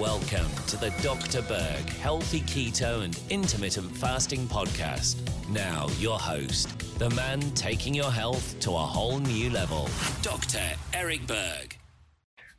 [0.00, 1.42] Welcome to the Dr.
[1.42, 5.18] Berg Healthy Keto and Intermittent Fasting Podcast.
[5.50, 9.90] Now, your host, the man taking your health to a whole new level,
[10.22, 10.62] Dr.
[10.94, 11.76] Eric Berg.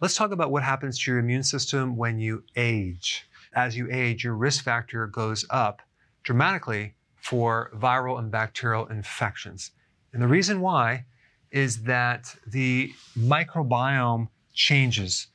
[0.02, 3.26] Let's talk about what happens to your immune system when you age.
[3.56, 5.82] As you age, your risk factor goes up
[6.22, 9.72] dramatically for viral and bacterial infections.
[10.14, 11.06] And the reason why
[11.50, 15.26] is that the microbiome changes.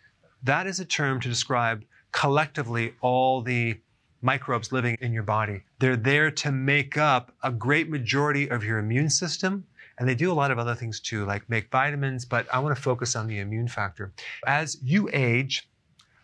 [0.45, 1.83] That is a term to describe
[2.17, 3.79] collectively all the
[4.23, 5.63] microbes living in your body.
[5.79, 9.67] They're there to make up a great majority of your immune system.
[9.99, 12.75] And they do a lot of other things too, like make vitamins, but I want
[12.75, 14.13] to focus on the immune factor.
[14.47, 15.69] As you age,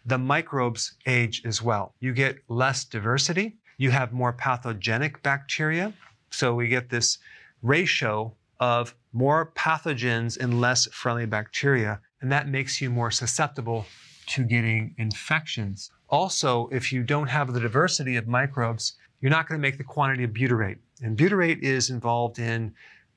[0.07, 1.95] the microbes age as well.
[2.01, 5.93] You get less diversity, you have more pathogenic bacteria.
[6.31, 7.19] So we get this
[7.63, 13.85] ratio of more pathogens and less friendly bacteria, and that makes you more susceptible
[14.27, 15.91] to getting infections.
[16.09, 19.85] Also, if you don't have the diversity of microbes, you're not going to make the
[19.85, 20.79] quantity of butyrate.
[21.03, 22.75] And butyrate is involved in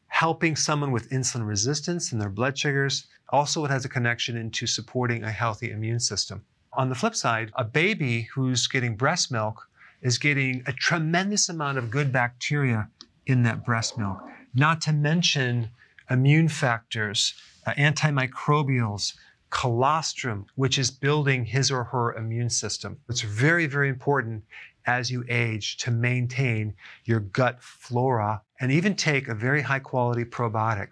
[0.08, 3.08] helping someone with insulin resistance and their blood sugars.
[3.30, 6.44] Also, it has a connection into supporting a healthy immune system.
[6.74, 9.68] On the flip side, a baby who's getting breast milk
[10.02, 12.88] is getting a tremendous amount of good bacteria
[13.26, 14.22] in that breast milk,
[14.54, 15.70] not to mention
[16.10, 17.34] immune factors,
[17.66, 19.14] uh, antimicrobials,
[19.50, 22.98] colostrum, which is building his or her immune system.
[23.10, 24.44] It's very, very important
[24.86, 26.74] as you age to maintain
[27.06, 30.90] your gut flora and even take a very high quality probiotic.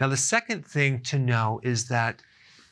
[0.00, 2.22] Now, the second thing to know is that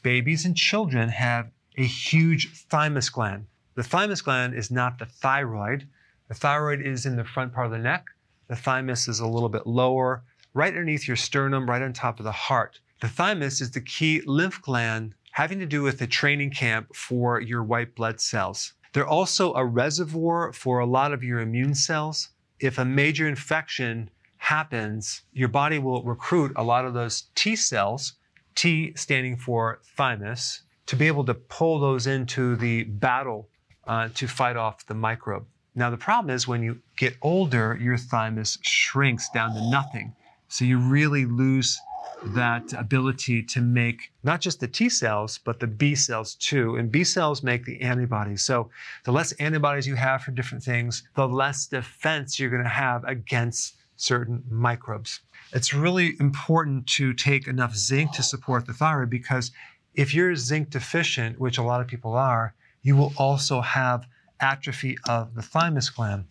[0.02, 3.46] babies and children have a huge thymus gland.
[3.74, 5.88] The thymus gland is not the thyroid.
[6.28, 8.06] The thyroid is in the front part of the neck.
[8.48, 12.24] The thymus is a little bit lower, right underneath your sternum, right on top of
[12.24, 12.80] the heart.
[13.02, 17.40] The thymus is the key lymph gland having to do with the training camp for
[17.40, 18.74] your white blood cells.
[18.92, 22.28] They're also a reservoir for a lot of your immune cells.
[22.60, 28.12] If a major infection happens, your body will recruit a lot of those T cells,
[28.54, 33.48] T standing for thymus, to be able to pull those into the battle
[33.88, 35.46] uh, to fight off the microbe.
[35.74, 40.14] Now, the problem is when you get older, your thymus shrinks down to nothing.
[40.46, 41.80] So you really lose
[42.26, 46.76] that ability to make not just the T cells, but the B cells too.
[46.76, 48.42] And B cells make the antibodies.
[48.42, 48.70] So
[49.04, 53.04] the less antibodies you have for different things, the less defense you're going to have
[53.04, 55.20] against certain microbes.
[55.52, 59.50] It's really important to take enough zinc to support the thyroid because
[59.94, 64.06] if you're zinc deficient, which a lot of people are, you will also have
[64.40, 66.24] atrophy of the thymus gland.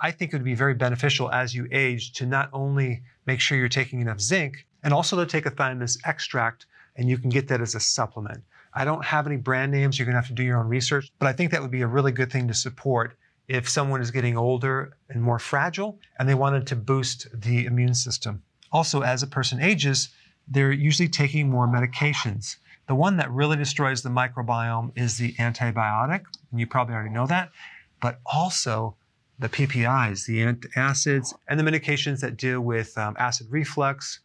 [0.00, 3.58] I think it would be very beneficial as you age to not only make sure
[3.58, 6.66] you're taking enough zinc, and also to take a thymus extract,
[6.96, 8.42] and you can get that as a supplement.
[8.74, 11.26] I don't have any brand names, you're gonna have to do your own research, but
[11.26, 13.16] I think that would be a really good thing to support
[13.48, 17.94] if someone is getting older and more fragile and they wanted to boost the immune
[17.94, 18.42] system.
[18.70, 20.10] Also, as a person ages,
[20.46, 22.56] they're usually taking more medications.
[22.86, 27.26] The one that really destroys the microbiome is the antibiotic, and you probably already know
[27.26, 27.50] that,
[28.00, 28.96] but also
[29.38, 34.20] the PPIs, the antacids, and the medications that deal with um, acid reflux,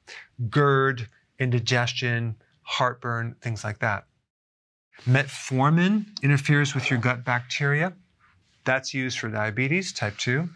[0.50, 1.07] GERD,
[1.40, 4.06] indigestion, heartburn, things like that.
[5.07, 7.94] Metformin interferes with your gut bacteria.
[8.63, 10.50] That's used for diabetes type 2.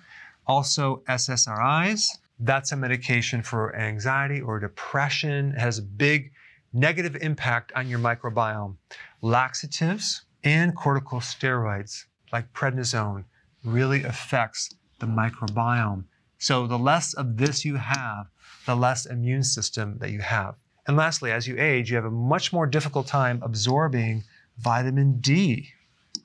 [0.47, 2.07] Also, SSRIs,
[2.39, 5.51] that's a medication for anxiety or depression.
[5.51, 6.31] It has a big
[6.71, 8.75] negative impact on your microbiome.
[9.21, 13.25] Laxatives and corticosteroids like prednisone
[13.63, 16.05] really affects the microbiome.
[16.37, 18.27] So the less of this you have,
[18.65, 20.55] the less immune system that you have.
[20.87, 24.23] And lastly, as you age, you have a much more difficult time absorbing
[24.59, 25.69] vitamin D.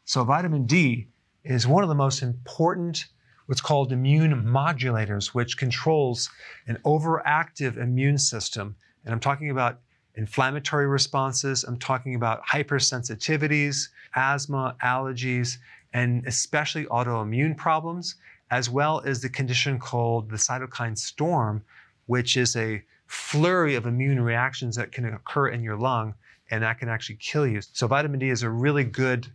[0.04, 1.08] So vitamin D
[1.44, 3.06] is one of the most important
[3.46, 6.30] what's called immune modulators, which controls
[6.66, 8.76] an overactive immune system.
[9.04, 9.80] And I'm talking about
[10.14, 15.56] inflammatory responses, I'm talking about hypersensitivities, asthma, allergies,
[15.92, 18.16] and especially autoimmune problems,
[18.50, 21.62] as well as the condition called the cytokine storm,
[22.06, 26.14] which is a flurry of immune reactions that can occur in your lung
[26.50, 27.60] and that can actually kill you.
[27.72, 29.26] So, vitamin D is a really good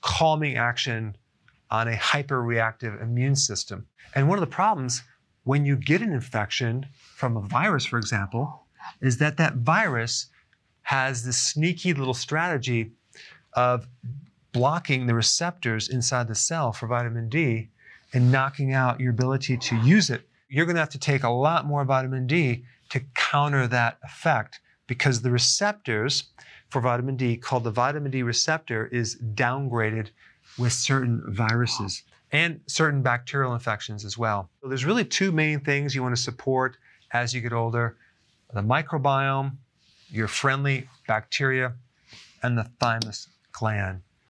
[0.00, 1.16] calming action
[1.70, 3.86] on a hyperreactive immune system.
[4.14, 5.02] And one of the problems
[5.44, 8.66] when you get an infection from a virus, for example,
[9.00, 10.26] is that that virus
[10.82, 12.92] has this sneaky little strategy
[13.54, 13.86] of
[14.52, 17.68] blocking the receptors inside the cell for vitamin D
[18.12, 20.28] and knocking out your ability to use it.
[20.48, 24.60] You're going to have to take a lot more vitamin D to counter that effect
[24.86, 26.24] because the receptors
[26.68, 30.10] for vitamin D called the vitamin D receptor is downgraded
[30.58, 32.02] with certain viruses
[32.32, 34.50] and certain bacterial infections as well.
[34.62, 36.76] So there's really two main things you want to support
[37.12, 37.96] as you get older
[38.52, 39.56] the microbiome,
[40.10, 41.72] your friendly bacteria,
[42.42, 44.02] and the thymus gland.